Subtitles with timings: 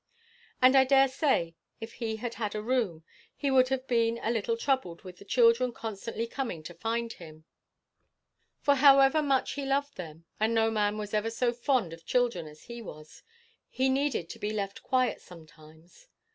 [0.63, 3.03] And I dare say, if he had had a room,
[3.35, 7.45] he would have been a little troubled with the children constantly coming to find him;
[8.63, 12.47] for however much he loved them and no man was ever so fond of children
[12.47, 13.21] as he was
[13.69, 16.07] he needed to be left quiet sometimes.